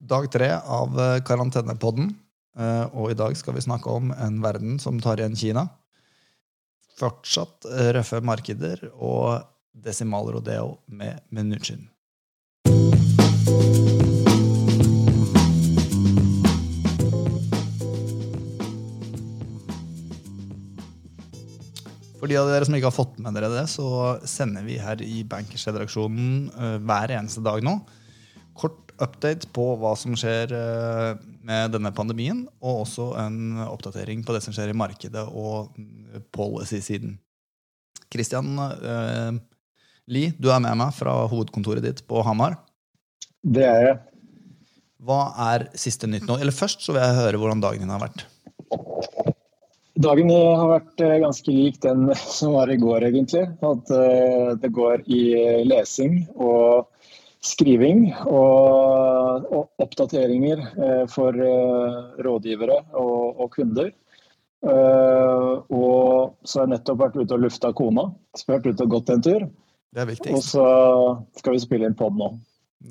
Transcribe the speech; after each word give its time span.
dag 0.00 0.30
tre 0.32 0.48
av 0.64 1.00
eh, 1.00 1.20
karantenepodden. 1.24 2.14
Eh, 2.58 2.86
og 2.96 3.12
i 3.12 3.18
dag 3.18 3.36
skal 3.36 3.56
vi 3.56 3.64
snakke 3.64 3.92
om 3.92 4.14
en 4.16 4.40
verden 4.42 4.80
som 4.80 5.00
tar 5.02 5.20
igjen 5.20 5.36
Kina. 5.36 5.66
Fortsatt 6.98 7.68
eh, 7.68 7.92
røffe 7.98 8.22
markeder 8.24 8.88
og 8.96 9.44
desimalrodeo 9.76 10.78
med 10.88 11.20
Menuchin. 11.30 11.88
For 22.20 22.28
de 22.28 22.36
av 22.36 22.50
dere 22.50 22.66
som 22.68 22.74
ikke 22.76 22.90
har 22.90 22.92
fått 22.92 23.20
med 23.20 23.32
dere 23.36 23.48
det, 23.52 23.64
så 23.72 24.18
sender 24.28 24.64
vi 24.66 24.76
her 24.80 25.00
i 25.00 25.22
Bankers-redaksjonen 25.24 26.50
hver 26.84 27.14
eneste 27.16 27.40
dag 27.44 27.64
nå 27.64 27.78
kort 28.60 28.89
update 29.02 29.48
på 29.54 29.64
hva 29.80 29.94
som 29.98 30.14
skjer 30.18 30.52
eh, 30.56 31.10
med 31.46 31.74
denne 31.74 31.92
pandemien, 31.96 32.44
og 32.60 32.84
også 32.84 33.12
en 33.22 33.62
oppdatering 33.66 34.24
på 34.26 34.36
det 34.36 34.42
som 34.44 34.54
skjer 34.56 34.72
i 34.72 34.76
markedet 34.76 35.24
og 35.28 35.72
policy-siden. 36.36 37.18
Christian 38.10 38.58
eh, 38.58 39.38
Lie, 40.10 40.34
du 40.42 40.50
er 40.50 40.62
med 40.62 40.78
meg 40.80 40.94
fra 40.96 41.14
hovedkontoret 41.30 41.84
ditt 41.84 42.02
på 42.10 42.22
Hamar. 42.26 42.58
Det 43.40 43.62
er 43.62 43.84
jeg. 43.86 43.98
Hva 45.06 45.20
er 45.52 45.68
siste 45.78 46.08
nytt 46.10 46.26
nå? 46.28 46.36
Eller 46.42 46.52
først 46.52 46.82
så 46.84 46.92
vil 46.92 47.04
jeg 47.04 47.18
høre 47.20 47.40
hvordan 47.40 47.62
dagen 47.62 47.84
din 47.84 47.92
har 47.94 48.02
vært. 48.02 48.26
Dagen 50.00 50.32
har 50.32 50.66
vært 50.70 51.02
eh, 51.04 51.18
ganske 51.22 51.54
lik 51.54 51.80
den 51.84 52.10
som 52.38 52.56
var 52.56 52.72
i 52.72 52.78
går, 52.80 53.06
egentlig. 53.10 53.46
At 53.64 53.94
eh, 53.94 54.50
det 54.60 54.72
går 54.76 55.06
i 55.06 55.22
lesing 55.68 56.24
og 56.36 56.90
skriving 57.40 58.10
og, 58.28 59.46
og 59.48 59.80
oppdateringer 59.80 60.60
eh, 60.60 61.04
for 61.10 61.36
eh, 61.36 61.98
rådgivere 62.24 62.76
og, 63.00 63.40
og 63.40 63.50
kunder. 63.54 63.90
Eh, 64.60 65.52
og 65.72 66.36
så 66.44 66.60
har 66.60 66.68
jeg 66.68 66.74
nettopp 66.74 67.00
vært 67.00 67.18
ute 67.20 67.36
og 67.36 67.44
lufta 67.46 67.72
kona. 67.76 68.10
Så 68.36 68.52
vært 68.52 68.68
ute 68.68 68.84
og 68.84 68.96
gått 68.96 69.12
en 69.14 69.24
tur. 69.24 69.48
Det 69.90 70.04
er 70.04 70.10
viktigst. 70.12 70.36
Og 70.36 70.44
så 70.46 71.40
skal 71.40 71.56
vi 71.56 71.64
spille 71.64 71.88
inn 71.88 71.98
pod 71.98 72.18
nå. 72.18 72.34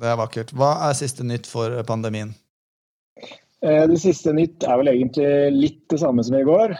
Det 0.00 0.10
er 0.10 0.18
vakkert. 0.18 0.52
Hva 0.54 0.74
er 0.88 0.98
siste 0.98 1.26
nytt 1.26 1.48
for 1.50 1.74
pandemien? 1.86 2.34
Uh, 3.60 3.84
det 3.90 3.98
siste 4.00 4.32
nytt 4.32 4.64
er 4.64 4.78
vel 4.80 4.92
egentlig 4.92 5.30
litt 5.54 5.80
det 5.92 5.98
samme 6.02 6.24
som 6.26 6.36
i 6.38 6.44
går. 6.46 6.74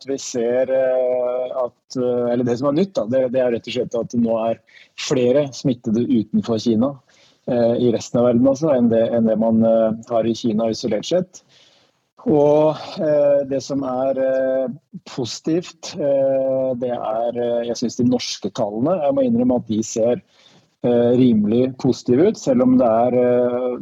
At 0.00 0.08
vi 0.08 0.16
ser 0.16 0.70
at 0.72 1.96
Eller 2.00 2.44
det 2.46 2.54
som 2.56 2.70
er 2.70 2.76
nytt, 2.78 2.94
da, 2.96 3.04
det, 3.04 3.26
det, 3.34 3.40
er 3.42 3.52
rett 3.52 3.66
og 3.68 3.74
slett 3.74 3.96
at 3.98 4.12
det 4.14 4.20
nå 4.22 4.36
er 4.46 4.60
flere 4.96 5.42
smittede 5.52 6.06
utenfor 6.08 6.60
Kina 6.62 6.94
i 7.50 7.90
resten 7.92 8.20
av 8.20 8.28
verden 8.28 8.46
altså, 8.46 8.70
enn 8.72 8.88
det, 8.92 9.00
enn 9.12 9.26
det 9.26 9.34
man 9.40 9.60
har 10.08 10.28
i 10.28 10.34
Kina 10.38 10.70
isolert 10.70 11.08
sett. 11.08 11.42
Og 12.28 12.76
eh, 13.00 13.40
det 13.48 13.62
som 13.64 13.82
er 13.86 14.18
eh, 14.20 14.72
positivt, 15.08 15.94
eh, 15.96 16.72
det 16.80 16.92
er 16.92 17.40
jeg 17.70 17.78
syns 17.78 17.96
de 17.96 18.08
norske 18.08 18.50
tallene. 18.56 18.98
Jeg 19.00 19.16
må 19.16 19.24
innrømme 19.24 19.60
at 19.60 19.68
de 19.70 19.82
ser 19.84 20.22
rimelig 20.80 21.74
positive 21.76 22.30
ut, 22.30 22.38
selv 22.40 22.64
om 22.64 22.78
det 22.80 22.86
er 22.88 23.80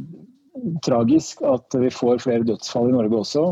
tragisk 0.83 1.45
at 1.47 1.77
vi 1.79 1.93
får 1.95 2.25
flere 2.25 2.43
dødsfall 2.43 2.89
i 2.91 2.97
Norge 2.97 3.21
også. 3.21 3.45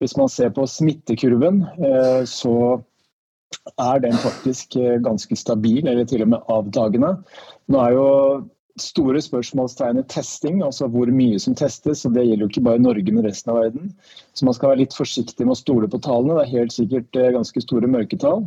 Hvis 0.00 0.16
man 0.16 0.30
ser 0.32 0.48
på 0.56 0.64
smittekurven, 0.64 1.58
så 2.24 2.54
er 3.76 4.00
den 4.00 4.16
faktisk 4.16 4.78
ganske 5.04 5.36
stabil, 5.36 5.84
eller 5.84 6.08
til 6.08 6.24
og 6.24 6.30
med 6.32 6.48
avtagende. 6.48 7.10
Nå 7.68 7.82
er 7.84 7.96
jo 7.98 8.06
store 8.80 9.20
spørsmålstegn 9.22 10.00
i 10.00 10.06
testing, 10.08 10.62
altså 10.64 10.88
hvor 10.90 11.10
mye 11.14 11.38
som 11.42 11.54
testes. 11.58 12.04
og 12.06 12.14
Det 12.14 12.26
gjelder 12.26 12.46
jo 12.46 12.50
ikke 12.52 12.66
bare 12.68 12.82
Norge, 12.82 13.12
men 13.12 13.26
resten 13.26 13.52
av 13.52 13.60
verden. 13.62 13.92
Så 14.34 14.46
man 14.46 14.56
skal 14.56 14.72
være 14.72 14.82
litt 14.84 14.96
forsiktig 14.96 15.46
med 15.46 15.56
å 15.56 15.60
stole 15.60 15.90
på 15.90 16.00
tallene. 16.04 16.38
Det 16.38 16.46
er 16.46 16.58
helt 16.58 16.76
sikkert 16.76 17.20
eh, 17.20 17.32
ganske 17.36 17.64
store 17.64 17.90
mørketall. 17.90 18.46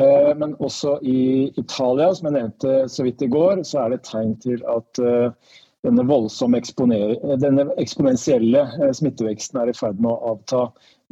Eh, 0.00 0.30
men 0.40 0.56
også 0.58 0.98
i 1.02 1.50
Italia, 1.60 2.10
som 2.14 2.30
jeg 2.30 2.38
nevnte 2.38 2.76
så 2.92 3.06
vidt 3.06 3.24
i 3.24 3.30
går, 3.32 3.64
så 3.68 3.84
er 3.84 3.94
det 3.94 4.04
tegn 4.08 4.36
til 4.42 4.64
at 4.70 5.02
eh, 5.04 5.56
denne 5.86 6.04
voldsomme 6.08 6.60
denne 7.40 7.66
eksponentielle 7.80 8.92
smitteveksten 8.96 9.60
er 9.62 9.72
i 9.72 9.76
ferd 9.76 10.00
med 10.02 10.12
å 10.12 10.34
avta 10.34 10.64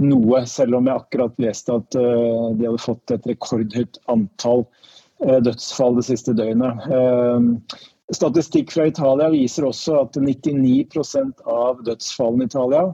noe, 0.04 0.42
selv 0.46 0.78
om 0.78 0.88
jeg 0.90 1.00
akkurat 1.00 1.40
leste 1.42 1.78
at 1.80 1.96
de 1.96 2.66
hadde 2.66 2.82
fått 2.82 3.14
et 3.14 3.26
rekordhøyt 3.30 3.96
antall 4.12 4.66
dødsfall 5.18 5.96
det 5.96 6.04
siste 6.06 6.36
døgnet. 6.36 6.84
Statistikk 8.14 8.72
fra 8.72 8.86
Italia 8.88 9.28
viser 9.28 9.66
også 9.68 9.98
at 10.06 10.16
99% 10.16 11.42
av 11.44 11.82
dødsfallene 11.84 12.46
i 12.46 12.48
Italia 12.48 12.84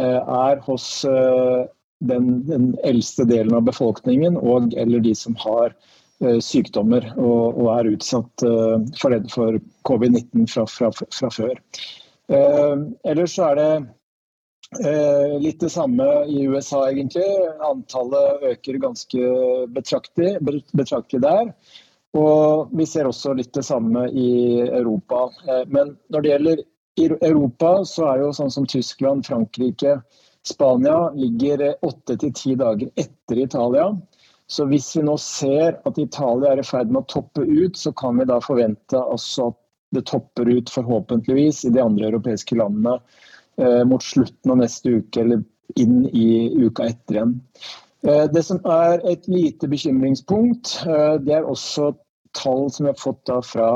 eh, 0.00 0.18
er 0.18 0.62
hos 0.66 0.88
eh, 1.06 1.60
den, 2.02 2.40
den, 2.48 2.72
eldste 2.82 3.28
delen 3.30 3.54
av 3.54 3.68
befolkningen 3.68 4.38
og 4.40 4.74
eller 4.74 5.04
de 5.04 5.14
som 5.14 5.38
har 5.44 5.70
eh, 5.70 5.92
sykdommer 6.40 7.04
og, 7.18 7.58
og 7.60 7.66
er 7.74 7.90
utsatt 7.92 8.44
for, 8.96 9.16
for 9.28 9.58
covid-19 9.84 10.46
fra, 10.48 10.64
fra, 10.64 10.88
fra, 10.96 11.28
før. 11.28 11.58
Ellers 13.04 13.34
så 13.36 13.50
er 13.50 13.60
det 13.60 14.80
litt 15.44 15.60
det 15.60 15.68
samme 15.74 16.06
i 16.32 16.46
USA, 16.48 16.86
egentlig. 16.88 17.26
Antallet 17.68 18.48
øker 18.48 18.80
ganske 18.86 19.28
betraktelig, 19.76 20.38
betraktelig 20.72 21.20
der. 21.26 21.52
Og 22.16 22.72
vi 22.76 22.86
ser 22.88 23.08
også 23.08 23.34
litt 23.36 23.52
det 23.56 23.64
samme 23.66 24.06
i 24.08 24.60
Europa. 24.64 25.26
Eh, 25.48 25.64
men 25.72 25.96
når 26.12 26.24
det 26.24 26.32
gjelder 26.32 26.64
Europa, 27.28 27.72
så 27.84 28.06
er 28.12 28.22
jo 28.22 28.32
sånn 28.36 28.52
som 28.52 28.68
Tyskland, 28.68 29.26
Frankrike, 29.26 29.98
Spania 30.46 31.10
ligger 31.18 31.74
åtte 31.84 32.16
til 32.22 32.32
ti 32.38 32.54
dager 32.56 32.88
etter 32.96 33.42
Italia. 33.42 33.90
Så 34.46 34.66
hvis 34.70 34.92
vi 34.96 35.02
nå 35.06 35.16
ser 35.18 35.80
at 35.88 35.98
Italia 35.98 36.52
er 36.52 36.62
i 36.62 36.66
ferd 36.66 36.92
med 36.92 37.02
å 37.02 37.10
toppe 37.10 37.42
ut, 37.42 37.76
så 37.78 37.92
kan 37.98 38.18
vi 38.20 38.28
da 38.30 38.38
forvente 38.44 39.00
også 39.00 39.50
at 39.50 39.58
det 39.94 40.04
topper 40.10 40.48
ut 40.50 40.70
forhåpentligvis 40.70 41.64
i 41.66 41.72
de 41.74 41.82
andre 41.82 42.10
europeiske 42.10 42.58
landene 42.58 42.96
eh, 43.58 43.82
mot 43.88 44.02
slutten 44.02 44.54
av 44.54 44.60
neste 44.62 44.98
uke 45.00 45.22
eller 45.22 45.42
inn 45.78 46.04
i 46.10 46.28
uka 46.66 46.88
etter 46.90 47.18
igjen. 47.18 47.36
Eh, 48.06 48.24
det 48.30 48.42
som 48.46 48.60
er 48.70 49.02
et 49.08 49.26
lite 49.30 49.70
bekymringspunkt, 49.70 50.76
eh, 50.86 51.16
det 51.22 51.38
er 51.38 51.46
også 51.46 51.92
tall 52.36 52.68
som 52.70 52.86
vi 52.86 52.92
har 52.92 53.00
fått 53.00 53.32
fra 53.46 53.70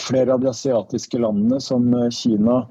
flere 0.00 0.34
av 0.34 0.40
de 0.40 0.50
asiatiske 0.50 1.20
landene, 1.20 1.60
som 1.60 1.88
eh, 1.94 2.10
Kina, 2.10 2.66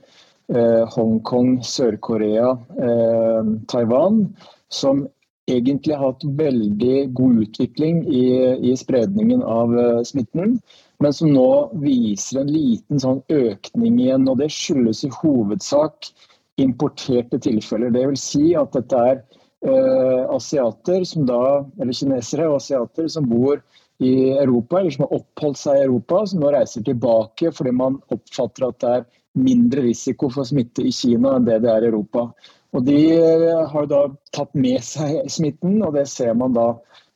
eh, 0.53 0.84
Hongkong, 0.95 1.59
Sør-Korea, 1.66 2.51
eh, 2.90 3.51
Taiwan, 3.72 4.23
som 4.69 5.07
egentlig 5.51 5.97
hatt 6.00 6.23
veldig 6.38 6.95
god 7.17 7.44
utvikling 7.45 8.01
i, 8.07 8.25
i 8.72 8.75
spredningen 8.78 9.44
av 9.44 9.75
eh, 9.78 10.01
smitten, 10.07 10.57
men 11.01 11.13
som 11.17 11.31
nå 11.34 11.51
viser 11.81 12.41
en 12.41 12.51
liten 12.53 13.01
sånn 13.01 13.22
økning 13.34 14.00
igjen. 14.00 14.28
og 14.29 14.40
Det 14.41 14.51
skyldes 14.53 15.03
i 15.07 15.11
hovedsak 15.22 16.11
importerte 16.61 17.40
tilfeller. 17.41 17.94
Det 17.94 18.07
vil 18.11 18.19
si 18.19 18.51
at 18.57 18.75
dette 18.75 19.06
er 19.11 19.16
eh, 19.17 20.23
asiater 20.35 21.06
som 21.07 21.25
da, 21.29 21.41
eller 21.79 21.97
kinesere 21.97 22.50
og 22.50 22.59
asiater 22.59 23.09
som 23.11 23.29
bor 23.29 23.61
i 24.01 24.13
Europa, 24.34 24.79
eller 24.79 24.94
som 24.94 25.06
har 25.06 25.19
oppholdt 25.19 25.61
seg 25.61 25.78
i 25.78 25.85
Europa, 25.85 26.23
som 26.25 26.41
nå 26.41 26.53
reiser 26.53 26.85
tilbake 26.85 27.51
fordi 27.53 27.73
man 27.78 28.00
oppfatter 28.13 28.69
at 28.69 28.79
det 28.81 28.94
er 28.97 29.09
mindre 29.41 29.85
risiko 29.85 30.29
for 30.34 30.47
smitte 30.47 30.84
i 30.84 30.94
Kina 30.95 31.38
enn 31.38 31.45
det 31.47 31.61
det 31.63 31.72
er 31.72 31.85
i 31.85 31.91
Europa. 31.91 32.31
Og 32.71 32.85
De 32.87 32.99
eh, 33.11 33.63
har 33.71 33.87
da 33.91 34.05
tatt 34.35 34.53
med 34.55 34.83
seg 34.85 35.27
smitten, 35.31 35.81
og 35.83 35.95
det 35.97 36.05
ser 36.11 36.33
man 36.39 36.55
da 36.55 36.69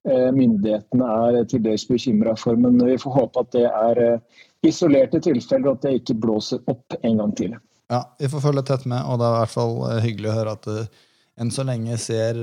eh, 0.07 0.31
myndighetene 0.35 1.11
er 1.29 1.47
til 1.51 1.63
dels 1.63 1.88
bekymra 1.88 2.35
for. 2.39 2.59
Men 2.59 2.81
vi 2.83 2.97
får 3.01 3.16
håpe 3.16 3.45
at 3.45 3.53
det 3.55 3.65
er 3.69 4.01
eh, 4.03 4.44
isolerte 4.67 5.21
tilfeller, 5.23 5.69
og 5.71 5.79
at 5.79 5.88
det 5.88 6.01
ikke 6.01 6.19
blåser 6.27 6.63
opp 6.71 6.97
en 7.01 7.21
gang 7.23 7.35
til. 7.39 7.55
Ja, 7.91 8.01
Vi 8.19 8.31
får 8.31 8.47
følge 8.47 8.65
tett 8.67 8.88
med, 8.89 9.03
og 9.06 9.21
det 9.21 9.27
er 9.27 9.35
i 9.35 9.44
hvert 9.44 9.56
fall 9.56 9.75
hyggelig 10.03 10.31
å 10.31 10.39
høre 10.39 10.56
at 10.57 10.68
det 10.68 10.88
enn 11.35 11.51
så 11.51 11.65
lenge 11.68 11.97
ser 12.00 12.38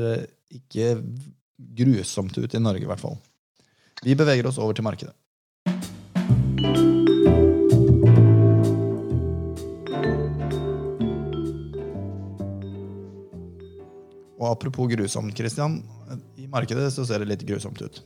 ikke 0.53 0.99
grusomt 1.57 2.37
ut 2.37 2.55
i 2.55 2.61
Norge, 2.61 2.85
i 2.85 2.91
hvert 2.91 3.01
fall. 3.01 3.17
Vi 4.05 4.15
beveger 4.19 4.47
oss 4.51 4.61
over 4.61 4.77
til 4.77 4.85
markedet. 4.85 5.17
Og 14.43 14.49
apropos 14.51 14.91
grusomt, 14.91 15.37
Christian. 15.39 15.79
I 16.37 16.49
markedet 16.51 16.91
så 16.95 17.07
ser 17.07 17.23
det 17.23 17.31
litt 17.31 17.47
grusomt 17.47 17.79
ut. 17.79 18.03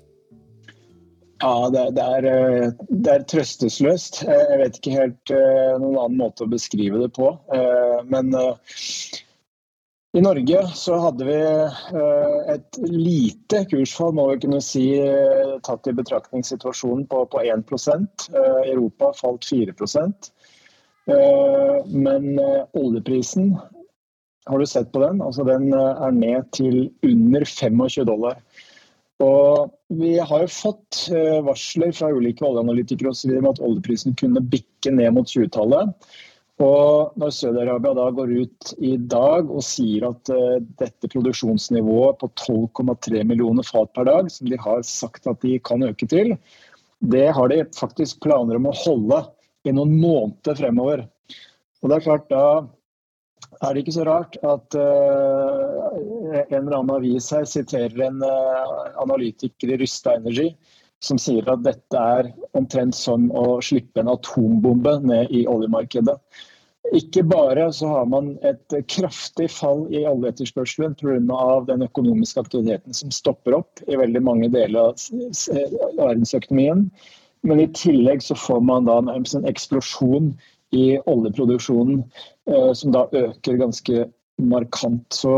Ja, 1.41 1.69
det, 1.73 1.83
det, 1.97 2.05
er, 2.05 2.27
eh, 2.29 2.75
det, 2.89 3.13
er, 3.13 3.25
trøstesløst. 3.29 4.23
Jeg 4.29 4.61
vet 4.61 4.79
ikke 4.79 4.97
helt 4.97 5.33
eh, 5.33 5.75
noen 5.81 5.97
annen 6.05 6.21
måte 6.21 6.45
å 6.45 6.53
beskrive 6.53 7.01
det 7.03 7.11
på. 7.17 7.33
Eh, 7.53 8.05
men 8.09 8.33
i 10.17 10.21
Norge 10.21 10.63
så 10.73 10.97
hadde 10.97 11.27
vi 11.29 11.37
eh, 11.37 12.37
et 12.55 12.79
lite 12.81 13.59
kursfall, 13.69 14.15
må 14.17 14.31
vi 14.31 14.39
kunne 14.47 14.63
si, 14.65 14.87
eh, 14.97 15.59
tatt 15.67 15.91
i 15.91 15.93
betraktning 15.93 16.47
situasjonen 16.47 17.05
på, 17.11 17.27
på 17.29 17.43
1 17.43 17.69
eh, 17.69 18.63
Europa 18.71 19.11
falt 19.19 19.45
4% 19.45 20.33
Men 21.93 22.25
oljeprisen, 22.75 23.53
har 24.47 24.63
du 24.63 24.67
sett 24.71 24.93
på 24.95 25.03
den? 25.03 25.23
Altså 25.25 25.45
Den 25.47 25.73
er 25.75 26.15
ned 26.15 26.51
til 26.55 26.89
under 27.07 27.45
25 27.45 28.07
dollar. 28.07 28.39
Og 29.23 29.73
vi 29.97 30.19
har 30.19 30.45
jo 30.45 30.53
fått 30.53 31.07
varsler 31.47 31.95
fra 31.97 32.11
ulike 32.13 32.45
oljeanalytikere 32.45 33.15
om 33.39 33.49
at 33.49 33.63
oljeprisen 33.65 34.15
kunne 34.21 34.45
bikke 34.45 34.93
ned 34.93 35.15
mot 35.17 35.31
20-tallet. 35.31 35.95
Og 36.63 37.17
når 37.21 37.33
Saudi-Arabia 37.37 37.93
da 37.99 38.07
går 38.17 38.31
ut 38.33 38.71
i 38.81 38.95
dag 38.97 39.51
og 39.51 39.65
sier 39.65 40.07
at 40.09 40.31
uh, 40.33 40.57
dette 40.81 41.11
produksjonsnivået 41.13 42.17
på 42.23 42.31
12,3 42.73 43.27
millioner 43.29 43.67
fat 43.67 43.93
per 43.97 44.09
dag, 44.09 44.31
som 44.33 44.49
de 44.49 44.57
har 44.63 44.81
sagt 44.89 45.29
at 45.29 45.43
de 45.45 45.59
kan 45.61 45.85
øke 45.85 46.09
til, 46.09 46.33
det 47.05 47.27
har 47.37 47.53
de 47.53 47.67
faktisk 47.77 48.23
planer 48.25 48.57
om 48.57 48.71
å 48.71 48.79
holde 48.87 49.21
i 49.69 49.75
noen 49.77 49.93
måneder 50.01 50.57
fremover. 50.57 51.05
Og 51.83 51.93
det 51.93 51.99
er 51.99 52.07
klart, 52.07 52.31
da 52.33 52.47
er 53.61 53.75
det 53.75 53.83
ikke 53.83 53.97
så 53.97 54.07
rart 54.07 54.37
at 54.45 54.77
uh, 54.79 55.87
en 56.47 56.59
eller 56.59 56.79
annen 56.79 56.97
avis 56.97 57.31
her 57.35 57.47
siterer 57.49 58.03
en 58.09 58.21
uh, 58.25 58.91
analytiker 59.03 59.73
i 59.73 59.79
Rysta 59.81 60.17
Energy 60.21 60.51
som 61.05 61.19
sier 61.21 61.47
at 61.53 61.65
dette 61.65 62.03
er 62.19 62.31
omtrent 62.57 62.97
som 62.97 63.29
å 63.37 63.59
slippe 63.65 64.01
en 64.01 64.11
atombombe 64.13 64.97
ned 65.05 65.33
i 65.35 65.45
oljemarkedet. 65.51 66.17
Ikke 66.95 67.25
bare 67.27 67.67
så 67.75 67.89
har 67.91 68.07
man 68.09 68.37
et 68.47 68.75
kraftig 68.93 69.49
fall 69.51 69.85
i 69.91 70.05
oljeetterspørselen 70.07 70.95
pga. 70.95 71.65
den 71.67 71.83
økonomiske 71.83 72.41
aktiviteten 72.41 72.95
som 72.95 73.11
stopper 73.11 73.59
opp 73.59 73.83
i 73.89 73.99
veldig 73.99 74.23
mange 74.23 74.51
deler 74.55 74.93
av 74.93 74.95
verdensøkonomien, 75.99 76.87
men 77.43 77.61
i 77.61 77.71
tillegg 77.75 78.23
så 78.23 78.39
får 78.39 78.61
man 78.61 78.87
da 78.87 78.99
en 78.99 79.51
eksplosjon 79.51 80.33
i 80.75 80.99
oljeproduksjonen 81.07 82.01
eh, 82.03 82.23
som 82.47 82.93
da 82.95 83.07
øker 83.11 83.57
ganske 83.59 84.05
markant. 84.39 85.07
Så 85.15 85.35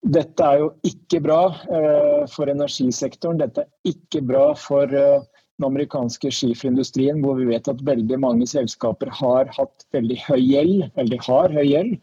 dette 0.00 0.44
er 0.44 0.62
jo 0.62 0.70
ikke 0.86 1.20
bra 1.24 1.40
eh, 1.68 2.24
for 2.32 2.50
energisektoren. 2.50 3.40
Dette 3.42 3.66
er 3.66 3.92
ikke 3.92 4.22
bra 4.24 4.46
for 4.56 4.88
eh, 4.88 5.26
den 5.60 5.66
amerikanske 5.68 6.32
skiferindustrien, 6.32 7.20
hvor 7.20 7.36
vi 7.36 7.50
vet 7.50 7.68
at 7.68 7.82
veldig 7.84 8.20
mange 8.22 8.48
selskaper 8.48 9.12
har 9.12 9.50
hatt 9.58 9.84
veldig 9.92 10.16
høy 10.28 10.40
gjeld, 10.40 10.86
eller 11.00 11.26
har 11.26 11.52
høy 11.56 11.66
gjeld. 11.66 11.98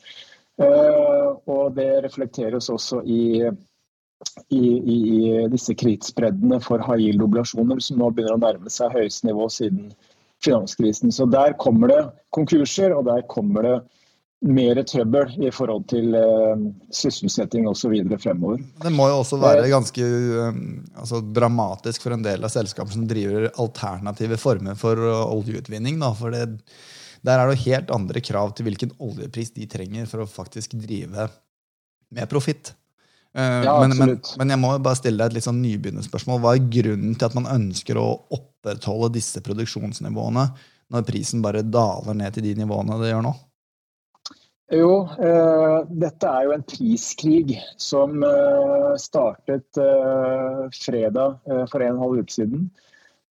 Eh, 0.62 1.32
og 1.50 1.74
det 1.78 1.90
reflekteres 2.06 2.70
også 2.74 3.02
i, 3.06 3.50
i, 4.54 4.62
i 4.62 5.00
disse 5.50 5.74
kritspreddene 5.78 6.62
for 6.62 6.86
high 6.86 7.02
yield-oblasjoner, 7.02 7.82
som 7.82 7.98
nå 7.98 8.12
begynner 8.14 8.38
å 8.38 8.44
nærme 8.46 8.74
seg 8.74 8.94
høyeste 8.94 9.30
nivå 9.32 9.50
siden 9.54 9.90
finanskrisen. 10.46 11.10
Så 11.10 11.26
der 11.26 11.58
kommer 11.58 11.90
det 11.90 12.04
konkurser, 12.38 12.94
og 12.94 13.10
der 13.10 13.26
kommer 13.26 13.66
det 13.66 13.78
mer 14.46 14.78
trøbbel 14.86 15.32
i 15.42 15.50
forhold 15.54 15.88
til 15.90 16.14
uh, 16.14 16.60
sysselsetting 16.94 17.66
osv. 17.70 17.96
fremover. 18.22 18.62
Det 18.84 18.92
må 18.94 19.08
jo 19.10 19.22
også 19.24 19.40
være 19.42 19.66
ganske 19.72 20.04
uh, 20.04 20.60
altså, 21.00 21.24
dramatisk 21.34 22.06
for 22.06 22.14
en 22.14 22.26
del 22.26 22.46
av 22.46 22.54
selskaper 22.54 22.94
som 22.94 23.08
driver 23.10 23.50
alternative 23.58 24.38
former 24.42 24.78
for 24.78 25.02
oljeutvinning. 25.02 25.98
Da, 26.04 26.12
for 26.18 26.36
det, 26.36 26.46
der 27.26 27.42
er 27.42 27.50
det 27.50 27.58
jo 27.58 27.66
helt 27.72 27.94
andre 27.98 28.22
krav 28.22 28.54
til 28.54 28.70
hvilken 28.70 28.94
oljepris 29.02 29.56
de 29.58 29.66
trenger 29.70 30.10
for 30.10 30.24
å 30.24 30.30
faktisk 30.30 30.78
drive 30.78 31.30
med 32.14 32.30
profitt. 32.30 32.76
Uh, 33.38 33.66
ja, 33.66 33.74
men, 33.82 33.98
men, 33.98 34.16
men, 34.40 34.54
jeg 34.54 34.62
må 34.62 34.72
bare 34.82 34.98
stille 34.98 35.20
deg 35.20 35.30
et 35.30 35.40
litt 35.40 35.46
sånn 35.46 35.60
nybegynnerspørsmål. 35.66 36.40
Hva 36.42 36.56
er 36.56 36.72
grunnen 36.78 37.18
til 37.18 37.28
at 37.28 37.36
man 37.38 37.50
ønsker 37.52 38.00
å 38.00 38.08
opprettholde 38.34 39.16
disse 39.18 39.42
produksjonsnivåene 39.46 40.48
når 40.94 41.06
prisen 41.10 41.44
bare 41.44 41.66
daler 41.68 42.16
ned 42.18 42.38
til 42.38 42.48
de 42.48 42.56
nivåene 42.62 42.98
det 43.02 43.12
gjør 43.12 43.26
nå? 43.28 43.34
Jo, 44.68 45.08
eh, 45.24 45.86
dette 45.88 46.28
er 46.28 46.44
jo 46.44 46.54
en 46.58 46.64
priskrig 46.68 47.54
som 47.80 48.20
eh, 48.28 48.96
startet 49.00 49.80
eh, 49.80 50.66
fredag 50.76 51.38
for 51.72 51.84
en 51.86 52.02
halv 52.02 52.20
uke 52.20 52.36
siden. 52.36 52.66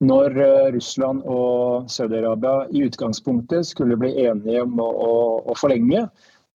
Når 0.04 0.36
Russland 0.76 1.22
og 1.32 1.88
Saudi-Arabia 1.90 2.68
i 2.76 2.84
utgangspunktet 2.84 3.66
skulle 3.70 3.96
bli 3.98 4.12
enige 4.26 4.66
om 4.66 4.82
å, 4.84 5.54
forlenge 5.56 6.02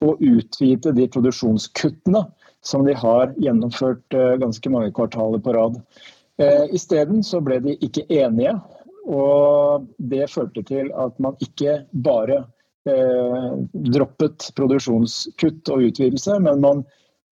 og 0.05 0.21
utvide 0.21 0.93
de 0.93 1.07
produksjonskuttene 1.09 2.27
som 2.61 2.85
de 2.85 2.93
har 2.99 3.33
gjennomført 3.41 4.19
ganske 4.43 4.75
mange 4.75 4.93
kvartaler 4.93 5.41
på 5.41 5.55
rad. 5.57 5.79
Isteden 6.77 7.25
så 7.25 7.41
ble 7.41 7.57
de 7.65 7.79
ikke 7.89 8.05
enige, 8.13 8.53
og 9.09 9.89
det 9.97 10.29
førte 10.35 10.67
til 10.69 10.93
at 10.93 11.17
man 11.17 11.41
ikke 11.41 11.79
bare 12.05 12.43
droppet 13.89 14.51
produksjonskutt 14.59 15.71
og 15.75 15.89
utvidelse, 15.91 16.39
men 16.45 16.63
man 16.65 16.83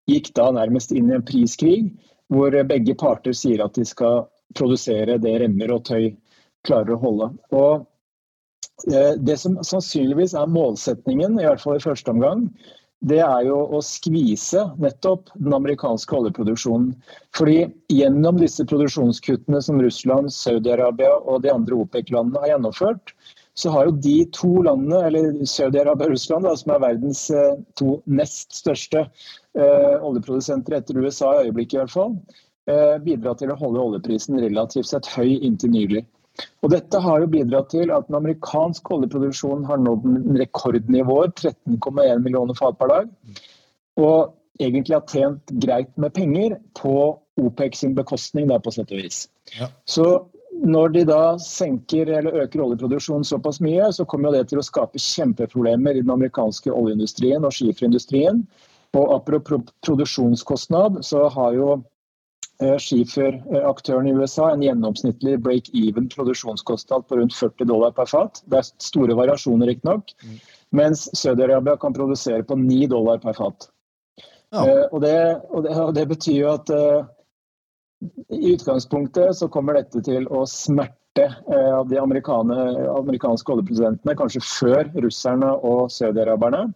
gikk 0.10 0.34
da 0.38 0.50
nærmest 0.56 0.92
inn 0.92 1.12
i 1.12 1.18
en 1.18 1.26
priskrig 1.26 1.78
hvor 2.34 2.56
begge 2.68 2.96
parter 3.00 3.36
sier 3.38 3.64
at 3.64 3.76
de 3.78 3.86
skal 3.88 4.26
produsere 4.58 5.20
det 5.22 5.38
remmer 5.42 5.74
og 5.76 5.86
tøy 5.90 6.14
klarer 6.68 6.96
å 6.96 7.02
holde. 7.02 7.32
Og 7.56 7.84
eh, 8.92 9.14
Det 9.20 9.38
som 9.40 9.60
sannsynligvis 9.66 10.36
er 10.38 10.50
målsetningen, 10.50 11.40
i 11.40 11.48
hvert 11.48 11.62
fall 11.64 11.78
i 11.78 11.84
første 11.84 12.14
omgang, 12.14 12.48
det 13.04 13.20
er 13.20 13.50
jo 13.50 13.58
å 13.76 13.82
skvise 13.84 14.64
nettopp 14.80 15.34
den 15.36 15.56
amerikanske 15.58 16.16
oljeproduksjonen. 16.16 16.94
Fordi 17.36 17.66
gjennom 17.92 18.40
disse 18.40 18.64
produksjonskuttene 18.70 19.60
som 19.66 19.82
Russland, 19.84 20.32
Saudi-Arabia 20.32 21.12
og 21.20 21.44
de 21.44 21.52
andre 21.52 21.82
OPEC-landene 21.84 22.40
har 22.46 22.54
gjennomført, 22.54 23.12
så 23.54 23.70
har 23.70 23.86
jo 23.88 23.98
de 24.02 24.16
to 24.34 24.50
landene, 24.66 25.02
eller 25.08 25.46
Saudi-Arabia 25.46 26.08
og 26.08 26.16
Russland, 26.16 26.48
da, 26.48 26.56
som 26.58 26.74
er 26.74 26.82
verdens 26.82 27.28
eh, 27.34 27.60
to 27.78 28.00
nest 28.10 28.56
største 28.58 29.04
eh, 29.06 29.96
oljeprodusenter 30.00 30.80
etter 30.80 30.98
USA 30.98 31.36
i 31.36 31.48
øyeblikket 31.48 31.78
i 31.78 31.82
hvert 31.84 31.94
fall, 31.94 32.18
eh, 32.72 32.98
bidratt 33.06 33.44
til 33.44 33.54
å 33.54 33.60
holde 33.60 33.84
oljeprisen 33.84 34.42
relativt 34.42 34.90
sett 34.90 35.10
høy 35.14 35.36
inntil 35.36 35.74
nylig. 35.76 36.06
Og 36.66 36.72
Dette 36.74 36.98
har 36.98 37.22
jo 37.22 37.30
bidratt 37.30 37.70
til 37.76 37.92
at 37.94 38.08
den 38.08 38.18
amerikanske 38.18 38.96
oljeproduksjonen 38.96 39.68
har 39.70 39.82
nådd 39.82 40.08
rekordnivåer, 40.42 41.30
13,1 41.38 42.24
millioner 42.26 42.58
fat 42.58 42.80
per 42.80 42.90
dag. 42.90 43.12
Og 44.02 44.34
egentlig 44.58 44.98
har 44.98 45.06
tjent 45.12 45.54
greit 45.62 45.94
med 46.02 46.14
penger 46.18 46.58
på 46.80 46.96
OPEC 47.42 47.78
sin 47.78 47.94
bekostning, 47.98 48.50
da, 48.50 48.58
på 48.58 48.74
sett 48.74 48.90
og 48.94 49.02
vis. 49.02 49.28
Ja. 49.60 49.70
Så 49.86 50.08
når 50.63 50.94
de 50.95 51.04
da 51.07 51.21
senker 51.44 52.07
eller 52.07 52.44
øker 52.44 52.62
oljeproduksjonen 52.63 53.25
såpass 53.27 53.60
mye, 53.63 53.89
så 53.92 54.06
kommer 54.07 54.31
det 54.31 54.45
til 54.51 54.62
å 54.62 54.65
skape 54.65 55.01
kjempeproblemer 55.01 55.98
i 55.98 56.04
den 56.06 56.13
amerikanske 56.13 56.71
oljeindustrien 56.71 57.44
og 57.44 57.56
skiferindustrien. 57.56 58.45
Og 58.95 59.15
apropos 59.15 59.65
produksjonskostnad, 59.84 61.01
så 61.03 61.25
har 61.34 61.55
jo 61.58 61.70
eh, 62.62 62.77
skiferaktøren 62.79 64.08
i 64.08 64.13
USA 64.15 64.51
en 64.53 64.63
gjennomsnittlig 64.63 65.39
break-even 65.43 66.08
produksjonskostnad 66.13 67.10
på 67.10 67.20
rundt 67.20 67.36
40 67.36 67.67
dollar 67.67 67.96
per 67.98 68.08
fat. 68.12 68.43
Det 68.48 68.62
er 68.62 68.70
store 68.86 69.17
variasjoner, 69.20 69.74
riktignok. 69.74 70.13
Mm. 70.24 70.38
Mens 70.79 71.10
Saudi-Arabia 71.17 71.75
kan 71.82 71.98
produsere 71.98 72.46
på 72.48 72.55
9 72.62 72.88
dollar 72.93 73.20
per 73.25 73.36
fat. 73.36 73.67
Ja. 74.53 74.63
Uh, 74.63 74.86
og, 74.93 75.01
det, 75.01 75.17
og, 75.50 75.63
det, 75.65 75.75
og, 75.82 75.91
det, 75.98 76.08
betyr 76.13 76.38
jo 76.38 76.53
at 76.53 76.70
uh, 76.70 77.10
i 78.33 78.53
utgangspunktet 78.53 79.38
så 79.38 79.50
kommer 79.51 79.77
dette 79.79 80.01
til 80.05 80.27
å 80.33 80.43
smerte 80.50 81.27
eh, 81.27 81.72
av 81.74 81.88
de 81.91 82.00
amerikanske 82.01 83.55
oljepresidentene, 83.55 84.17
kanskje 84.19 84.43
før 84.45 84.91
russerne 85.05 85.53
og 85.62 85.88
saudiaraberne. 85.93 86.67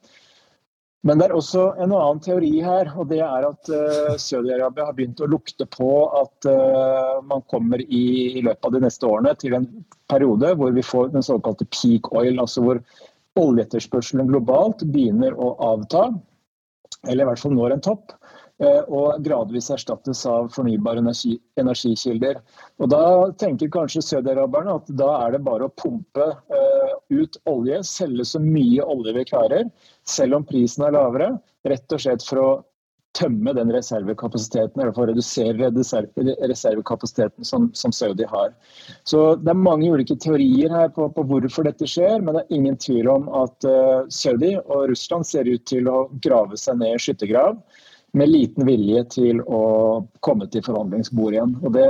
Men 1.06 1.20
det 1.20 1.28
er 1.28 1.36
også 1.38 1.64
en 1.78 1.94
annen 1.94 2.20
teori 2.24 2.50
her, 2.66 2.90
og 2.98 3.12
det 3.12 3.22
er 3.24 3.46
at 3.48 3.70
uh, 3.72 4.16
Saudi-Arabia 4.20 4.88
har 4.90 4.96
begynt 4.98 5.22
å 5.22 5.30
lukte 5.30 5.68
på 5.70 5.92
at 6.18 6.48
uh, 6.50 7.22
man 7.24 7.44
kommer 7.52 7.84
i, 7.86 8.02
i, 8.34 8.42
løpet 8.44 8.66
av 8.68 8.74
de 8.74 8.82
neste 8.84 9.08
årene 9.08 9.36
til 9.40 9.56
en 9.56 9.68
periode 10.12 10.52
hvor 10.58 10.74
vi 10.76 10.84
får 10.84 11.14
den 11.14 11.24
såkalte 11.24 11.68
peak 11.70 12.10
oil, 12.18 12.42
altså 12.42 12.66
hvor 12.66 12.82
oljeetterspørselen 13.38 14.28
globalt 14.32 14.84
begynner 14.90 15.38
å 15.38 15.54
avta, 15.70 16.10
eller 17.06 17.24
i 17.24 17.30
hvert 17.30 17.44
fall 17.46 17.56
når 17.56 17.78
en 17.78 17.86
topp. 17.92 18.18
Eh, 18.58 18.80
og 18.90 19.20
gradvis 19.22 19.68
erstattes 19.70 20.24
av 20.26 20.48
fornybare 20.50 21.04
energi, 21.04 21.36
energikilder. 21.62 22.40
Og 22.82 22.90
Da 22.90 23.02
tenker 23.38 23.70
kanskje 23.70 24.02
saudiaraberne 24.02 24.80
at 24.80 24.90
da 24.98 25.12
er 25.28 25.36
det 25.36 25.44
bare 25.46 25.68
å 25.68 25.74
pumpe 25.78 26.26
uh, 26.26 26.96
ut 27.14 27.38
olje, 27.46 27.84
selge 27.86 28.26
så 28.26 28.42
mye 28.42 28.82
olje 28.82 29.14
vi 29.14 29.28
klarer, 29.30 29.70
selv 30.10 30.40
om 30.40 30.48
prisen 30.48 30.88
er 30.88 30.96
lavere, 30.98 31.36
rett 31.70 31.94
og 31.94 32.02
slett 32.02 32.26
for 32.26 32.42
å 32.42 32.50
tømme 33.18 33.54
den 33.54 33.70
reservekapasiteten, 33.74 34.82
eller 34.82 34.94
for 34.94 35.06
å 35.06 35.12
redusere 35.12 35.70
reservekapasiteten 36.50 37.46
som, 37.46 37.70
som, 37.78 37.94
Saudi 37.94 38.26
har. 38.30 38.56
Så 39.06 39.36
Det 39.38 39.54
er 39.54 39.66
mange 39.70 39.90
ulike 39.94 40.18
teorier 40.18 40.74
her 40.74 40.90
på, 40.98 41.12
på, 41.14 41.26
hvorfor 41.30 41.70
dette 41.70 41.86
skjer, 41.90 42.26
men 42.26 42.40
det 42.40 42.48
er 42.48 42.58
ingen 42.58 42.78
tvil 42.82 43.14
om 43.20 43.30
at 43.38 43.70
uh, 43.70 44.10
Saudi 44.10 44.56
og 44.58 44.90
Russland 44.90 45.30
ser 45.30 45.46
ut 45.46 45.66
til 45.70 45.90
å 45.94 46.08
grave 46.26 46.58
seg 46.58 46.82
ned 46.82 46.98
i 46.98 47.06
skyttergrav 47.06 47.62
med 48.14 48.30
liten 48.32 48.68
vilje 48.68 49.04
til 49.14 49.42
å 49.44 49.62
komme 50.26 50.48
til 50.52 50.64
forhandlingsbordet 50.66 51.38
igjen. 51.38 51.56
Og 51.62 51.74
det 51.76 51.88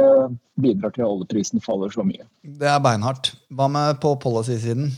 bidrar 0.62 0.96
til 0.96 1.06
at 1.06 1.12
oljeprisen 1.12 1.64
faller 1.64 1.94
så 1.94 2.06
mye. 2.08 2.26
Det 2.42 2.70
er 2.72 2.82
beinhardt. 2.84 3.34
Hva 3.54 3.70
med 3.72 4.02
på 4.04 4.16
policy-siden? 4.24 4.90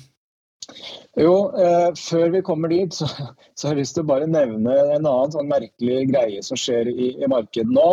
Jo, 1.19 1.49
eh, 1.57 1.89
før 1.97 2.29
vi 2.35 2.41
kommer 2.45 2.71
dit, 2.71 2.93
så, 2.93 3.07
så, 3.55 3.67
har 3.67 3.75
jeg 3.75 3.81
lyst 3.81 3.97
til 3.97 4.05
å 4.05 4.11
bare 4.11 4.29
nevne 4.29 4.75
en 4.95 5.07
annen 5.09 5.33
sånn 5.33 5.49
merkelig 5.49 6.05
greie 6.11 6.43
som 6.45 6.59
skjer 6.59 6.91
i, 6.91 7.11
i 7.17 7.29
markedet 7.31 7.73
nå. 7.73 7.89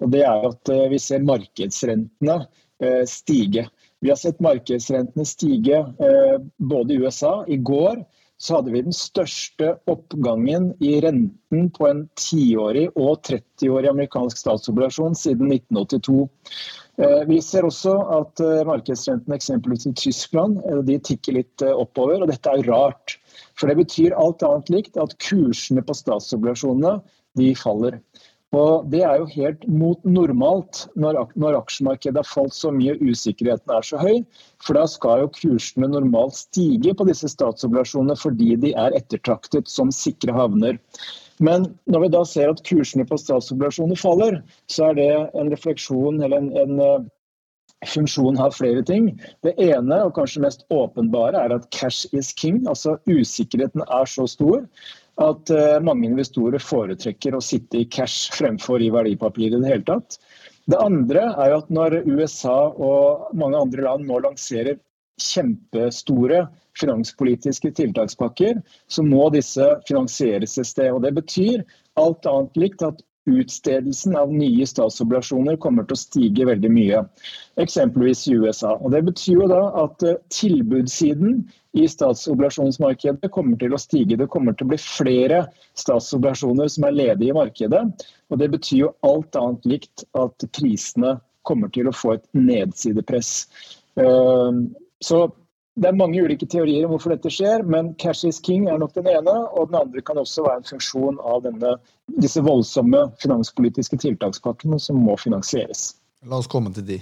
og 0.00 0.14
Det 0.14 0.22
er 0.24 0.46
at 0.48 0.72
eh, 0.72 0.86
vi 0.92 1.00
ser 1.02 1.26
markedsrentene 1.26 2.38
eh, 2.84 3.02
stige. 3.10 3.66
Vi 4.00 4.12
har 4.12 4.16
sett 4.16 4.40
markedsrentene 4.40 5.26
stige 5.28 5.82
eh, 6.00 6.36
både 6.56 6.94
i 6.94 7.02
USA. 7.02 7.40
I 7.50 7.58
går 7.60 8.00
så 8.40 8.56
hadde 8.56 8.72
vi 8.72 8.80
den 8.86 8.96
største 8.96 9.74
oppgangen 9.90 10.70
i 10.80 10.94
renten 11.04 11.66
på 11.76 11.88
en 11.90 12.06
tiårig 12.16 12.86
og 12.94 13.20
30-årig 13.28 13.90
amerikansk 13.90 14.40
statsobligasjon 14.40 15.16
siden 15.18 15.52
1982. 15.52 16.24
Eh, 17.04 17.20
vi 17.28 17.40
ser 17.44 17.68
også 17.68 17.92
at 18.00 18.40
markedsrentene 18.40 18.70
markedsrenten 18.70 19.36
eksempelvis 19.36 19.86
i 19.90 19.94
Tyskland 20.06 20.62
eh, 20.64 20.80
de 20.88 20.96
tikker 21.10 21.36
litt 21.36 21.66
oppover. 21.68 22.24
og 22.24 22.32
Dette 22.32 22.54
er 22.56 22.64
rart. 22.70 23.18
For 23.60 23.68
Det 23.68 23.76
betyr 23.82 24.16
alt 24.16 24.44
annet 24.46 24.72
likt 24.72 25.00
at 25.00 25.18
kursene 25.20 25.84
på 25.84 25.96
statsobligasjonene 26.00 26.96
de 27.38 27.52
faller. 27.54 28.00
Og 28.56 28.90
Det 28.90 29.02
er 29.06 29.20
jo 29.20 29.28
helt 29.30 29.66
mot 29.70 30.00
normalt 30.02 30.88
når, 30.98 31.20
når 31.38 31.60
aksjemarkedet 31.60 32.18
har 32.18 32.26
falt 32.26 32.54
så 32.56 32.72
mye 32.74 32.96
og 32.96 33.12
usikkerheten 33.12 33.70
er 33.70 33.86
så 33.86 34.00
høy. 34.00 34.24
For 34.58 34.74
da 34.74 34.88
skal 34.90 35.22
jo 35.22 35.30
kursene 35.36 35.90
normalt 35.92 36.34
stige 36.34 36.94
på 36.98 37.06
disse 37.06 37.30
statsobligasjonene 37.30 38.18
fordi 38.18 38.56
de 38.64 38.74
er 38.74 38.96
ettertraktet 38.98 39.70
som 39.70 39.94
sikre 39.94 40.34
havner. 40.34 40.80
Men 41.40 41.70
når 41.86 42.04
vi 42.04 42.10
da 42.16 42.24
ser 42.26 42.50
at 42.50 42.64
kursene 42.66 43.06
på 43.06 43.20
statsobligasjoner 43.22 43.96
faller, 43.96 44.40
så 44.68 44.90
er 44.90 44.98
det 44.98 45.10
en 45.38 45.54
refleksjon 45.54 46.18
eller 46.18 46.42
en, 46.42 46.50
en 46.58 46.82
uh, 46.82 47.06
funksjon 47.88 48.36
har 48.36 48.52
flere 48.52 48.82
ting. 48.84 49.12
Det 49.46 49.54
ene 49.62 50.02
og 50.04 50.16
kanskje 50.18 50.42
mest 50.44 50.66
åpenbare 50.74 51.38
er 51.38 51.54
at 51.54 51.70
cash 51.70 52.10
is 52.12 52.34
king. 52.34 52.60
altså 52.68 52.98
Usikkerheten 53.08 53.86
er 53.86 54.10
så 54.10 54.26
stor 54.28 54.66
at 55.20 55.50
uh, 55.52 55.78
mange 55.84 56.08
investorer 56.08 56.62
foretrekker 56.62 57.36
å 57.36 57.42
sitte 57.44 57.82
i 57.82 57.88
cash 57.92 58.30
fremfor 58.34 58.82
i 58.82 58.90
verdipapirer 58.92 59.58
i 59.58 59.62
det 59.62 59.72
hele 59.74 59.88
tatt. 59.88 60.20
Det 60.70 60.78
andre 60.80 61.26
er 61.42 61.56
at 61.56 61.70
når 61.72 62.02
USA 62.06 62.70
og 62.70 63.34
mange 63.36 63.58
andre 63.58 63.84
land 63.86 64.08
nå 64.08 64.20
lanserer 64.24 64.78
kjempestore 65.20 66.44
finanspolitiske 66.80 67.72
tiltakspakker, 67.76 68.60
så 68.88 69.04
må 69.04 69.28
disse 69.34 69.66
finansieres 69.88 70.56
et 70.58 70.68
sted. 70.68 70.92
Og 70.94 71.02
Det 71.04 71.12
betyr 71.18 71.64
alt 72.00 72.28
annet 72.28 72.60
likt 72.60 72.84
at 72.86 73.02
utstedelsen 73.28 74.16
av 74.16 74.32
nye 74.32 74.66
statsobligasjoner 74.66 75.58
kommer 75.60 75.84
til 75.84 75.96
å 75.96 76.00
stige 76.00 76.46
veldig 76.48 76.70
mye. 76.72 77.02
Eksempelvis 77.60 78.26
i 78.30 78.36
USA. 78.40 78.76
Og 78.78 78.92
Det 78.94 79.02
betyr 79.06 79.42
jo 79.42 79.48
da 79.50 79.60
at 79.84 80.04
eh, 80.06 80.20
tilbudssiden 80.32 81.42
i 81.78 81.86
statsobligasjonsmarkedet 81.88 83.30
kommer 83.34 83.60
til 83.60 83.76
å 83.76 83.80
stige. 83.80 84.18
Det 84.18 84.30
kommer 84.32 84.56
til 84.56 84.66
å 84.66 84.72
bli 84.72 84.80
flere 84.82 85.44
statsobligasjoner 85.78 86.70
som 86.72 86.88
er 86.88 86.96
ledige 86.96 87.34
i 87.34 87.36
markedet. 87.36 87.84
Og 88.30 88.40
Det 88.40 88.50
betyr 88.56 88.86
jo 88.86 88.94
alt 89.06 89.36
annet 89.38 89.68
likt 89.68 90.06
at 90.18 90.48
prisene 90.56 91.18
kommer 91.46 91.70
til 91.72 91.88
å 91.88 91.96
få 91.96 92.16
et 92.16 92.26
nedsidepress. 92.36 93.34
Eh, 94.00 94.64
så 95.00 95.20
det 95.78 95.88
er 95.88 95.96
mange 95.96 96.18
ulike 96.22 96.46
teorier 96.50 96.84
om 96.84 96.94
hvorfor 96.94 97.14
dette 97.14 97.30
skjer, 97.32 97.62
men 97.62 97.92
cash 98.02 98.26
is 98.26 98.40
king 98.42 98.66
er 98.68 98.80
nok 98.80 98.92
den 98.96 99.06
ene. 99.10 99.36
Og 99.54 99.70
den 99.70 99.78
andre 99.80 100.02
kan 100.04 100.18
også 100.18 100.44
være 100.46 100.62
en 100.62 100.68
funksjon 100.72 101.20
av 101.22 101.44
denne, 101.46 101.76
disse 102.20 102.42
voldsomme 102.44 103.06
finanspolitiske 103.22 104.00
tiltakspakkene 104.02 104.80
som 104.82 105.00
må 105.00 105.16
finansieres. 105.20 105.92
La 106.26 106.40
oss 106.42 106.50
komme 106.50 106.74
til 106.76 106.86
de. 106.88 106.98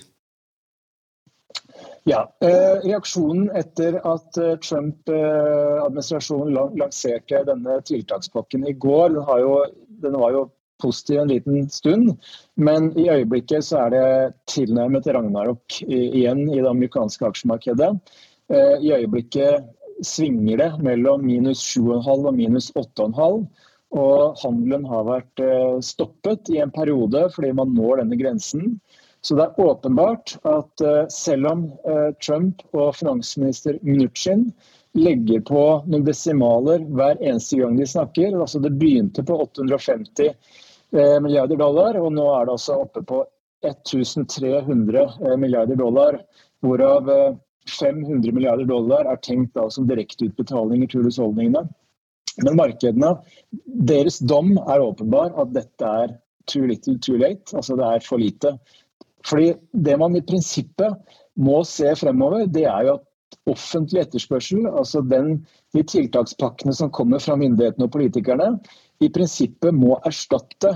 Ja, 2.09 2.23
eh, 2.41 2.77
Reaksjonen 2.85 3.51
etter 3.57 3.99
at 4.07 4.39
eh, 4.41 4.55
Trump-administrasjonen 4.65 6.55
eh, 6.55 6.77
lanserte 6.81 7.43
denne 7.49 7.81
tiltakspakken 7.85 8.65
i 8.69 8.73
går, 8.73 9.17
den, 9.17 9.27
jo, 9.43 9.59
den 10.05 10.17
var 10.23 10.33
jo 10.37 10.47
positiv 10.81 11.21
en 11.21 11.33
liten 11.33 11.69
stund. 11.73 12.15
Men 12.57 12.93
i 12.97 13.09
øyeblikket 13.11 13.67
så 13.67 13.83
er 13.85 13.95
det 13.97 14.07
tilnærmet 14.49 15.11
ragnarok 15.11 15.81
igjen 15.85 16.47
i 16.47 16.61
det 16.61 16.71
amerikanske 16.71 17.27
aksjemarkedet. 17.29 17.93
Eh, 18.49 18.77
I 18.81 18.93
øyeblikket 18.97 19.65
svinger 20.03 20.57
det 20.57 20.69
mellom 20.81 21.25
minus 21.27 21.61
7,5 21.77 22.29
og 22.31 22.35
minus 22.35 22.71
8,5. 22.73 23.43
Og 23.99 24.41
handelen 24.43 24.87
har 24.89 25.05
vært 25.09 25.43
eh, 25.45 25.81
stoppet 25.85 26.49
i 26.53 26.63
en 26.65 26.73
periode 26.73 27.27
fordi 27.35 27.53
man 27.57 27.75
når 27.77 28.03
denne 28.03 28.17
grensen. 28.21 28.79
Så 29.21 29.37
det 29.37 29.49
er 29.49 29.61
åpenbart 29.61 30.37
at 30.49 30.85
eh, 30.85 31.05
selv 31.13 31.51
om 31.51 31.65
Trump 32.25 32.63
og 32.73 32.95
finansminister 32.97 33.81
Mnuchin 33.83 34.49
legger 34.97 35.43
på 35.45 35.65
noen 35.85 36.07
desimaler 36.07 36.87
hver 36.89 37.21
eneste 37.21 37.59
gang 37.61 37.77
de 37.77 37.87
snakker 37.87 38.33
altså 38.33 38.63
Det 38.65 38.73
begynte 38.81 39.23
på 39.23 39.37
850 39.45 40.33
milliarder 41.21 41.59
dollar, 41.61 41.99
og 42.01 42.15
nå 42.17 42.25
er 42.33 42.47
det 42.49 42.55
altså 42.55 42.79
oppe 42.87 43.03
på 43.05 43.19
1300 43.61 45.37
milliarder 45.37 45.77
dollar, 45.77 46.17
hvorav 46.65 47.11
500 47.69 48.33
milliarder 48.35 48.69
dollar 48.69 49.09
er 49.11 49.21
tenkt 49.25 49.55
da 49.59 49.69
som 49.73 49.87
direkteutbetalinger 49.89 50.91
til 50.93 51.07
husholdningene. 51.07 51.67
Men 52.45 52.59
markedene, 52.59 53.17
deres 53.89 54.21
dom 54.31 54.57
er 54.65 54.85
åpenbar 54.85 55.35
at 55.43 55.55
dette 55.57 55.95
er 56.03 56.15
too 56.49 56.69
little 56.71 56.99
too 57.03 57.19
late. 57.21 57.51
Altså 57.55 57.77
det 57.79 57.87
er 57.87 58.05
for 58.07 58.23
lite. 58.23 58.55
Fordi 59.27 59.53
det 59.73 59.97
man 60.01 60.17
i 60.17 60.25
prinsippet 60.25 61.17
må 61.39 61.63
se 61.67 61.95
fremover, 61.99 62.47
det 62.47 62.65
er 62.71 62.87
jo 62.87 62.99
at 62.99 63.05
offentlig 63.49 64.03
etterspørsel, 64.03 64.67
altså 64.69 65.03
den, 65.05 65.41
de 65.77 65.83
tiltakspakkene 65.85 66.75
som 66.77 66.93
kommer 66.95 67.21
fra 67.23 67.37
myndighetene 67.39 67.89
og 67.89 67.93
politikerne, 67.95 68.53
i 69.05 69.11
prinsippet 69.13 69.75
må 69.75 69.99
erstatte 70.09 70.75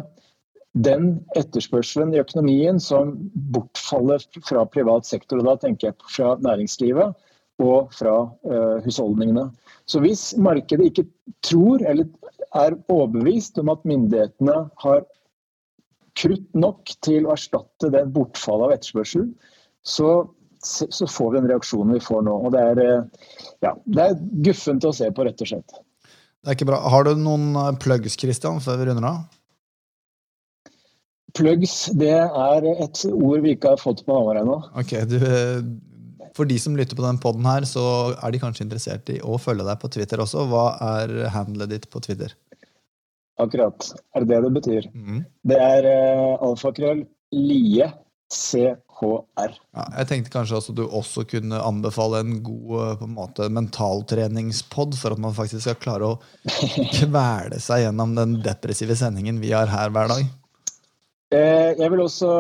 den 0.72 1.18
etterspørselen 1.36 2.14
i 2.14 2.20
økonomien 2.22 2.78
som 2.80 3.16
bortfaller 3.52 4.24
fra 4.46 4.64
privat 4.64 5.06
sektor. 5.08 5.40
og 5.40 5.50
Da 5.50 5.56
tenker 5.66 5.90
jeg 5.90 6.12
fra 6.14 6.34
næringslivet 6.40 7.12
og 7.62 7.92
fra 7.94 8.14
uh, 8.48 8.78
husholdningene. 8.84 9.50
Så 9.86 10.00
hvis 10.00 10.32
markedet 10.40 10.88
ikke 10.88 11.06
tror 11.44 11.84
eller 11.84 12.08
er 12.56 12.76
overbevist 12.92 13.58
om 13.60 13.72
at 13.72 13.84
myndighetene 13.88 14.56
har 14.84 15.04
krutt 16.18 16.48
nok 16.56 16.92
til 17.04 17.26
å 17.26 17.34
erstatte 17.36 17.92
det 17.92 18.06
bortfallet 18.12 18.68
av 18.68 18.74
etterspørsel, 18.76 19.28
så, 19.84 20.10
så, 20.64 21.06
får 21.08 21.32
vi 21.32 21.38
den 21.40 21.48
reaksjonen 21.52 21.96
vi 21.96 22.02
får 22.04 22.26
nå. 22.26 22.34
Og 22.48 22.56
det 22.56 22.64
er, 22.72 22.82
uh, 22.82 23.38
ja, 23.64 23.76
det 23.84 24.08
er 24.08 24.20
guffent 24.48 24.88
å 24.88 24.96
se 24.96 25.12
på, 25.12 25.28
rett 25.28 25.44
og 25.44 25.52
slett. 25.52 25.80
Det 26.42 26.50
er 26.50 26.58
ikke 26.58 26.72
bra. 26.72 26.80
Har 26.90 27.06
du 27.06 27.14
noen 27.14 27.52
eh, 27.54 27.74
plugs 27.78 28.16
Christian, 28.18 28.58
før 28.64 28.80
vi 28.80 28.88
runder 28.88 29.04
av? 29.06 29.41
Plugs 31.38 31.86
det 31.96 32.12
er 32.12 32.66
et 32.72 33.04
ord 33.08 33.40
vi 33.44 33.54
ikke 33.56 33.72
har 33.74 33.80
fått 33.80 34.04
på 34.04 34.16
Hamar 34.18 34.42
ennå. 34.42 34.58
Okay, 34.82 35.06
for 36.36 36.48
de 36.48 36.58
som 36.60 36.76
lytter 36.76 36.96
på 36.96 37.04
den 37.04 37.20
poden 37.22 37.46
her, 37.48 37.66
så 37.68 37.84
er 38.14 38.32
de 38.32 38.40
kanskje 38.42 38.66
interessert 38.66 39.08
i 39.12 39.18
å 39.20 39.38
følge 39.40 39.66
deg 39.68 39.80
på 39.80 39.90
Twitter 39.92 40.22
også. 40.24 40.46
Hva 40.50 40.66
er 40.98 41.14
handlet 41.34 41.72
ditt 41.74 41.88
på 41.92 42.02
Twitter? 42.04 42.34
Akkurat. 43.40 43.90
Er 44.14 44.24
det 44.24 44.32
det 44.32 44.40
det 44.44 44.54
betyr? 44.58 44.88
Mm. 44.92 45.24
Det 45.48 45.58
er 45.58 45.88
uh, 45.88 46.48
alfakrøll 46.48 47.04
lie 47.32 47.88
CHR. 48.32 49.56
Ja, 49.76 49.86
jeg 49.98 50.08
tenkte 50.08 50.32
kanskje 50.32 50.58
også 50.58 50.74
du 50.76 50.84
også 50.86 51.24
kunne 51.28 51.60
anbefale 51.60 52.22
en 52.24 52.38
god 52.44 52.76
eh, 52.78 52.92
på 53.00 53.08
en 53.08 53.16
måte, 53.16 53.48
mentaltreningspod, 53.52 54.96
for 55.00 55.16
at 55.16 55.20
man 55.20 55.36
faktisk 55.36 55.66
skal 55.66 55.80
klare 55.80 56.12
å 56.14 56.20
kvele 56.96 57.60
seg 57.60 57.86
gjennom 57.86 58.14
den 58.16 58.38
depressive 58.44 58.96
sendingen 58.96 59.40
vi 59.42 59.52
har 59.52 59.68
her 59.72 59.92
hver 59.92 60.12
dag. 60.14 60.30
Eh, 61.32 61.70
jeg 61.80 61.88
vil 61.92 62.02
også 62.04 62.32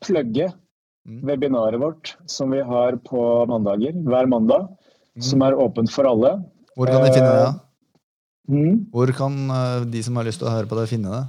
plugge 0.00 0.48
mm. 0.48 1.20
webinaret 1.28 1.80
vårt 1.80 2.14
som 2.30 2.52
vi 2.54 2.62
har 2.64 2.96
på 3.04 3.24
mandager, 3.50 3.96
hver 4.06 4.30
mandag. 4.30 4.70
Mm. 5.12 5.24
Som 5.28 5.44
er 5.44 5.58
åpent 5.60 5.92
for 5.92 6.08
alle. 6.08 6.38
Hvor 6.76 6.88
kan 6.88 7.04
de 7.04 7.12
finne 7.12 7.32
det? 7.36 7.48
Eh, 7.50 8.54
mm. 8.54 8.76
Hvor 8.94 9.12
kan 9.16 9.34
eh, 9.52 9.84
de 9.92 10.00
som 10.06 10.16
har 10.16 10.28
lyst 10.28 10.40
til 10.40 10.48
å 10.48 10.54
høre 10.54 10.70
på 10.70 10.78
det, 10.78 10.88
finne 10.88 11.12
det? 11.12 11.24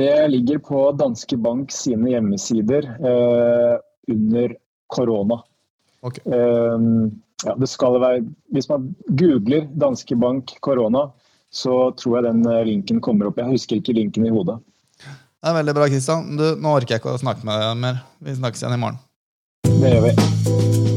Det 0.00 0.14
ligger 0.32 0.62
på 0.64 0.80
Danske 0.98 1.36
Bank 1.38 1.74
sine 1.74 2.14
hjemmesider 2.14 2.88
eh, 2.96 3.76
under 4.10 4.56
korona. 4.90 5.42
Okay. 6.06 6.24
Eh, 6.32 6.88
ja, 7.44 7.52
det 7.60 7.68
skal 7.68 8.00
være, 8.00 8.24
hvis 8.56 8.70
man 8.72 8.88
googler 9.20 9.68
Danske 9.76 10.16
Bank 10.16 10.56
korona, 10.64 11.10
så 11.52 11.90
tror 12.00 12.16
jeg 12.16 12.30
den 12.30 12.48
linken 12.66 13.04
kommer 13.04 13.28
opp. 13.28 13.36
Jeg 13.38 13.52
husker 13.52 13.78
ikke 13.78 13.94
linken 14.00 14.24
i 14.26 14.32
hodet. 14.32 14.56
Det 15.46 15.52
er 15.52 15.60
veldig 15.60 15.74
bra, 15.78 15.86
Kristian. 15.86 16.24
nå 16.34 16.72
orker 16.74 16.96
jeg 16.96 16.98
ikke 17.04 17.12
å 17.14 17.20
snakke 17.22 17.46
med 17.46 17.62
deg 17.62 17.78
mer. 17.78 18.02
Vi 18.18 18.34
snakkes 18.34 18.64
igjen 18.64 18.74
i 18.74 18.82
morgen. 18.82 18.98
Det 19.62 19.94
gjør 19.94 20.08
vi. 20.08 20.95